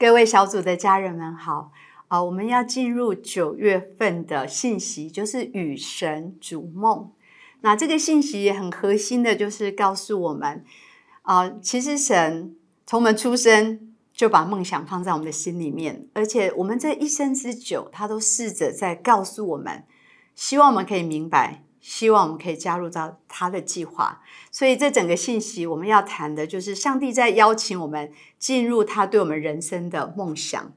[0.00, 1.72] 各位小组的家人们好
[2.08, 2.24] 啊！
[2.24, 7.12] 我们要进入九月份的信息，就是与神逐梦。
[7.60, 10.64] 那这个信息也很核心的，就是告诉我们
[11.20, 19.84] 啊，其实神从我们出生就把梦想放在我们的心里面，而且我们这一生之久，他都试着在告诉我们，
[20.34, 21.62] 希望我们可以明白。
[21.80, 24.20] 希望我们可以加入到他的计划，
[24.50, 30.72] 所以这整个信息我们要谈的就是上帝在邀请我们进入他对我们人生的梦想，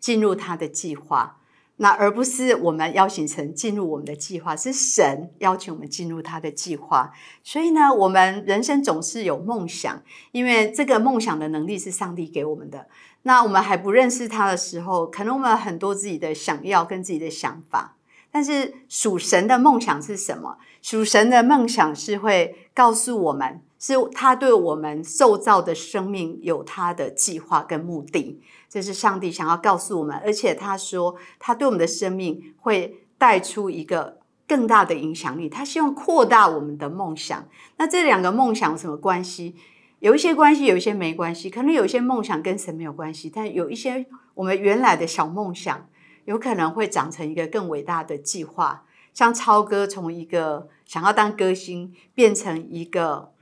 [0.00, 1.38] 进入他的计划。
[1.78, 7.12] 那而不是我们邀请神进入我们的计划，是神邀请我们进入他的计划。
[7.42, 10.02] 所以呢，我们人生总是有梦想，
[10.32, 12.88] 因为这个梦想的能力是上帝给我们的。
[13.24, 17.95] 那我们还不认识他的时候，可能我们有很多自己的想要跟自己的想法。
[18.36, 20.58] 但是属神的梦想是什么？
[20.82, 28.42] 属神的梦想是会告诉我们，是他对我们受造的生命有他的计划跟目的。
[28.68, 35.48] 这是上帝想要告诉我们，而且他说，他对我们的生命会带出一个更大的影响力。
[35.48, 37.48] 他希望扩大我们的梦想。
[37.78, 39.56] 那这两个梦想有什么关系？
[40.00, 41.48] 有一些关系，有一些没关系。
[41.48, 45.88] 可能有一些梦想跟神没有关系，但有一些我们原来的小梦想。
[46.26, 53.32] 有可能会长成一个更伟大的计划，像超哥从一个想要当歌星，变成一个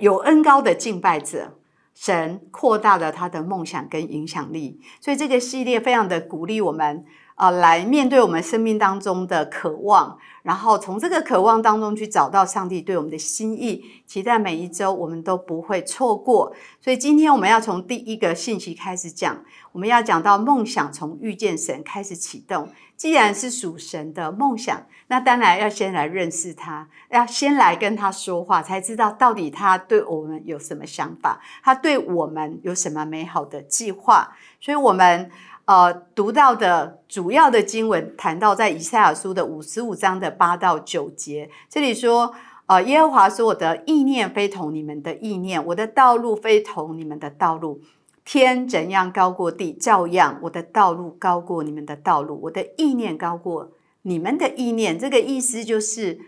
[0.00, 1.58] 有恩高的敬拜者，
[1.94, 7.04] 神扩大了他的梦想跟影响力，所以这个系列非常的鼓励我们。
[7.42, 16.54] 啊，来面对我们生命当中的渴望，然后从这个渴望当中去找到上帝对我们的心意，期待每一周我们都不会错过。
[16.80, 22.68] 所以今天我们要从第一个信息开始讲，我们要讲到梦想从遇见神开始启动。
[22.96, 34.36] 既然是属神的梦想，那当然要先来认识他，要先来跟他说话，才知道到底他对我们有什么想法，他对我们有什么美好的计划。
[34.60, 35.28] 所以，我们。
[35.64, 42.34] 呃，读到的主要的经文谈到在以赛亚书的五十五章的八到九节，这里说，
[42.66, 47.80] 呃，耶和华说：“我的意念非同你们的意念，我的道路非同你们的道路。
[48.24, 53.70] 天怎样高过地，照样我的道路高过你们的道路，我的意念高过
[54.02, 56.18] 你们的意念。”这个意思就是，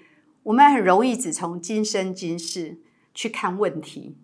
[0.44, 2.78] 我们很容易只从今生今世
[3.12, 4.16] 去看问题，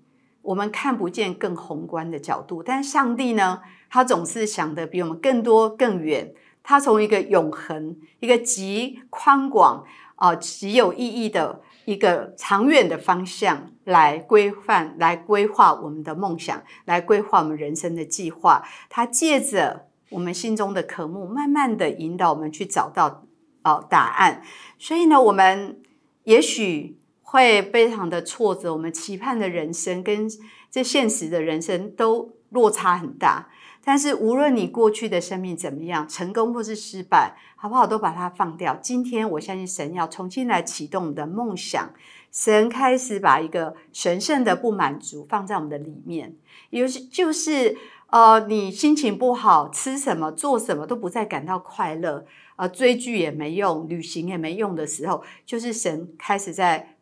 [0.43, 2.63] 我们看不见更宏观的角度。
[2.63, 3.61] 但上帝呢？
[3.93, 6.33] 他总是想的比我们更多更远。
[6.63, 9.85] 他从一个永恒、一个极宽广
[10.15, 18.63] 啊、极有意义的一个长远的方向来规范、来规划我们的梦想，来规划我们人生的计划。
[18.89, 23.25] 他借着我们心中的渴慕，慢慢的引导我们去找到
[23.65, 24.43] 哦答案。
[24.79, 25.81] 所以呢，我们
[26.23, 27.00] 也许
[27.31, 30.29] 会非常的挫折，我们期盼的人生跟
[30.69, 33.49] 这现实的人生都落差很大。
[33.85, 37.87] 但是无论你过去的生命怎么样，成功或是失败，好不好？
[37.87, 38.75] 都把它放掉。
[38.83, 41.95] 今天我相信神要重新来启动我们的梦想，
[42.33, 46.35] 神开始把一个神圣的不满足放在我们的里面，
[46.71, 52.27] 有是就是呃，你心情不好，吃什么做什么都不再感到快乐，
[52.57, 56.97] 呃，追剧也没用，旅行也没用的时候，就是神开始在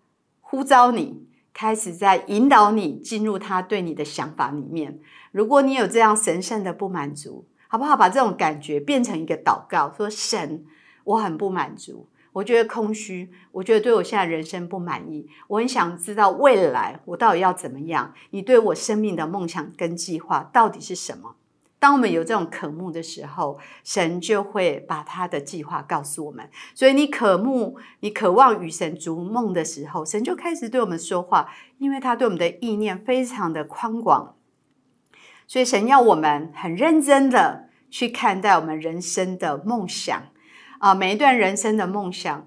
[0.50, 1.28] 呼召你。
[1.52, 5.00] 开始在引导你进入他对你的想法里面。
[5.32, 7.96] 如果你有这样神圣的不满足，好不好？
[7.96, 10.64] 把这种感觉变成一个祷告，说：“神，
[11.02, 18.14] 我很不满足，我觉得空虚，我觉得对我现在人生不满意，我很想知道未来我到底要怎么样？
[18.30, 21.34] 你对我生命的梦想跟计划到底是什么？”
[21.80, 26.50] 当我们有这种渴慕的时候，神就会把他的计划告诉我们。
[26.74, 34.34] 所以你渴慕、你渴望与神逐梦的时候，神就开始对我们说话，因为他对我们的意念非常的宽广。
[35.46, 40.20] 所以神要我们很认真的去看待我们人生的梦想
[40.78, 42.46] 啊，每一段人生的梦想，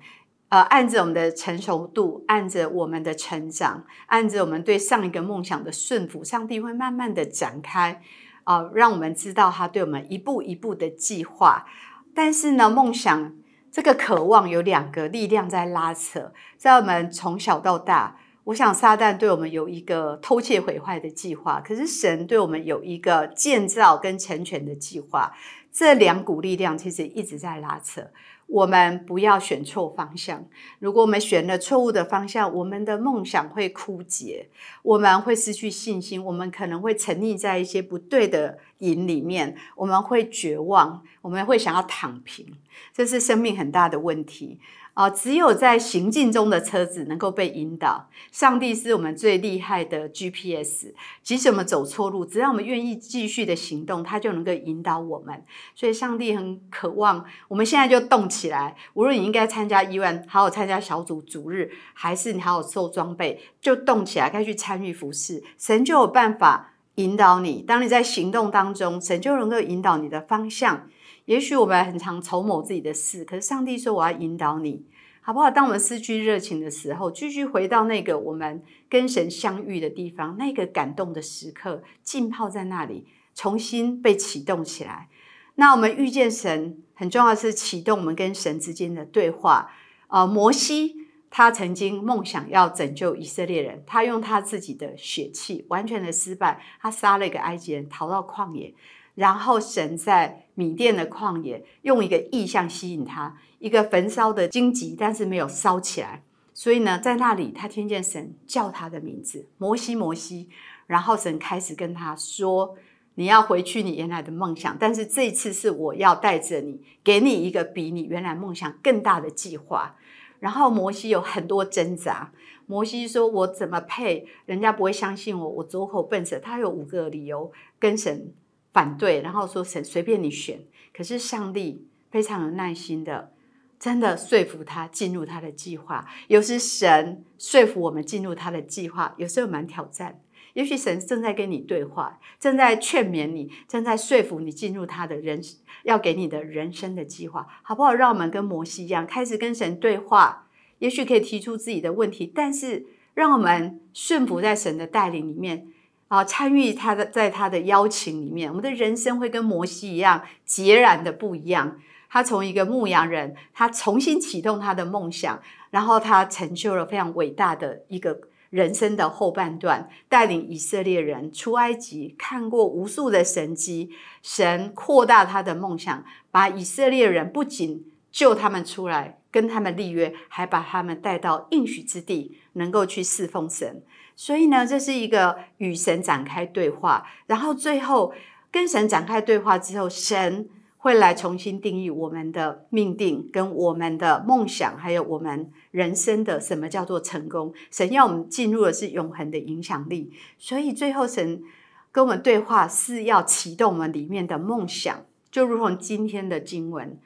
[0.49, 8.01] 呃，按着我们的成熟度，按着我们的成长，按着我们对上一个梦想的顺服，上帝会慢慢的展开。
[8.43, 11.65] 啊，让我们知道他对我们一步一步的计划。
[12.13, 13.33] 但是呢，梦想
[13.71, 25.31] 这个渴望有两个力量在拉扯，在我们从小到大，我想撒旦对我们有一个偷窃毁坏的计划，可是神对我们有一个建造跟成全的计划。
[25.71, 28.11] 这两股力量其实一直在拉扯。
[28.51, 30.45] 我们不要选错方向。
[30.79, 34.49] 如果我们选了错误的方向，我们的梦想会枯竭，
[34.83, 42.45] 我们会失去信心，我们可能会沉溺在一些不对的瘾里面，我们会绝望，我们会想要躺平，
[42.93, 44.59] 这是生命很大的问题
[44.93, 48.09] 啊，只有在行进中的车子能够被引导。
[48.31, 50.93] 上帝是我们最厉害的 GPS，
[51.23, 55.45] 即使我们走错路，只要我们愿意继续的行动，他就能够引导我们。
[55.73, 58.75] 所以，上帝很渴望我们现在就动起来。
[58.93, 67.61] 无论你应该参加医院，好好参加小组主日，还是你好好受装备，就动起来，该去参与服饰，神就有办法引导你。
[67.61, 70.87] 当你在行动当中，神就能够引导你的方向。
[71.25, 74.85] 也许我们很常筹谋自己的事，可是上帝说我要引导你，
[75.21, 75.49] 好不好？
[75.49, 83.05] 当我们失去热情的时候，继续回到那个我们跟神相遇的地方，那个感动的时刻，浸泡在那里，
[83.35, 85.07] 重新被启动起来。
[85.55, 89.71] 那我们遇见神，很重要是启动我们跟神之间的对话。
[90.07, 91.00] 呃，摩西
[91.31, 98.75] 他曾经梦想要拯救以色列人，他用他自己的血气完全的失败，他杀了一个埃及人，逃到旷野。
[99.15, 106.23] 然后神在米甸的旷野用一个意象吸引他，一个焚烧的荆棘，但是没有烧起来。
[106.53, 110.49] 所以呢，在那里他听见神叫他的名字“摩西，摩西”。
[110.87, 112.75] 然后神开始跟他说
[113.15, 119.95] ：“你要回去你原来的梦想，但是这次是我要带着你，给你一个比你原来梦想更大的计划。”
[120.41, 122.33] 然后摩西有很多挣扎。
[122.65, 124.27] 摩西说：“我怎么配？
[124.45, 127.49] 人家不会相信我，我左口笨舌。”他有五个理由
[127.79, 128.33] 跟神。
[128.73, 130.61] 反对，然后说神随便你选。
[130.93, 133.33] 可是上帝非常有耐心的，
[133.77, 136.07] 真的说服他进入他的计划。
[136.29, 140.21] 有时神说服我们进入他的计划，有时候蛮挑战。
[140.53, 145.41] 也许神正在跟你对话，正在劝勉你，正在说服你进入他的人
[145.83, 147.93] 要给你的人生的计划，好不好？
[147.93, 150.47] 让我们跟摩西一样，开始跟神对话。
[150.79, 155.67] 也许可以提出自己的问题，但是让我们顺服在神的带领里面。
[156.07, 161.79] 啊，参与他的，在他的邀请里面，我们的人生会跟摩西一样截然的不一样。
[162.09, 168.19] 他从一个牧羊人，他重新启动他的梦想，然后他成就了非常伟大的一个
[168.51, 173.89] 人生的后半段，带领以色列人出埃及，看过无数的神迹，
[174.21, 183.81] 神扩大他的梦想，把以色列人不仅救他们出来，跟他们立约，还把他们带到应许之地，能够去侍奉神。
[184.17, 188.13] 所以呢，这是一个与神展开对话，然后最后
[188.51, 190.49] 跟神展开对话之后，神
[190.81, 197.53] 会来重新定义我们的命定、跟我们的梦想，还有我们人生的什么叫做成功。
[197.69, 201.43] 神要我们进入的是永恒的影响力，所以最后神
[201.91, 206.99] 跟我们对话是要启动我们里面的梦想，就如同今天的经文，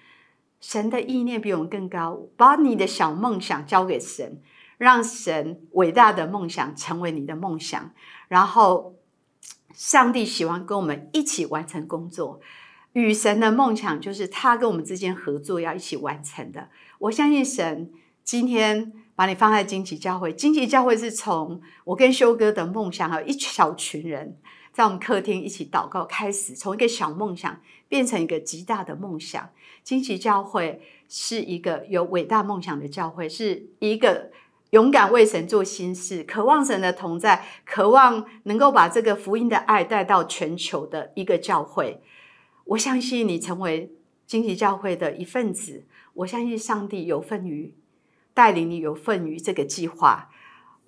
[0.62, 4.42] 神的意念比我们更高，把你的小梦想交给神。
[4.78, 7.92] 让神伟大的梦想成为你的梦想，
[8.28, 8.94] 然后
[9.74, 12.42] 上帝喜欢跟我们一起完成工作。
[12.96, 16.70] 与神的梦想就是他跟我们之间合作要一起完成的。
[17.00, 17.92] 我相信神
[18.24, 24.38] 今天把你放在荆棘教会，荆棘教会是从我跟修哥的梦想，还有一小群人
[24.72, 27.60] 在我们客厅一起祷告开始，从一个小梦想
[27.90, 29.50] 变成一个极大的梦想。
[29.84, 34.32] 荆棘教会是一个有伟大梦想的教会，是一个。
[34.72, 42.02] 勇敢为神做心事，渴望神的同在，渴望能够把这个福音的爱带到全球的一个教会。
[42.66, 43.92] 我相信你成为
[44.28, 47.74] 荆棘教会的一份子，我相信上帝有份于
[48.34, 50.30] 带领你，有份于这个计划。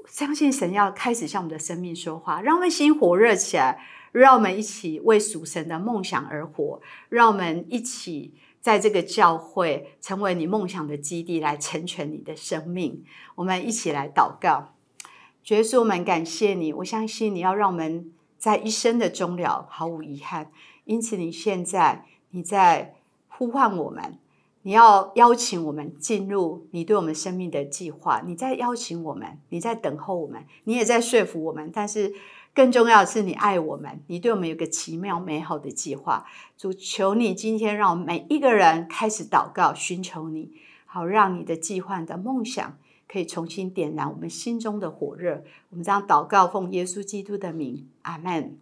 [0.06, 3.80] 相信神要开始向我们的生命说话，让我们心火热起来，
[4.12, 8.34] 让我们一起为属神的梦想而活，让我们一起。
[8.60, 13.06] 在这个教会成为你梦想的基地，来成全你的生命。
[13.36, 14.74] 我们一起来祷告，
[15.46, 16.74] 耶稣，我们感谢你。
[16.74, 20.52] 我相信你要让我们在一生的终了毫无遗憾。
[20.88, 22.96] 因此，你现在你在
[23.28, 24.18] 呼唤我们，
[24.64, 28.24] 你要邀请我们进入你对我们生命的计划。
[28.26, 31.70] 你在邀请我们，你在等候我们，你也在说服我们。
[31.72, 32.16] 但是。
[32.54, 36.26] 更重要的是，你爱我们，你对我们有个奇妙美好的计划。
[36.58, 40.54] 主求你今天让我们每一个人开始祷告，寻求你，
[40.88, 45.44] 好让你的计划的梦想可以重新点燃我们心中的火热。
[45.70, 48.58] 我们这样祷告，奉耶稣基督的名，阿门。